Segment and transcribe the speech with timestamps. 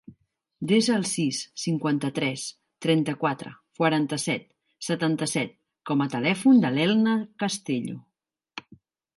[0.69, 2.45] Desa el sis, cinquanta-tres,
[2.85, 3.51] trenta-quatre,
[3.81, 4.47] quaranta-set,
[4.89, 5.55] setanta-set
[5.91, 8.03] com a telèfon de l'Elna Castello.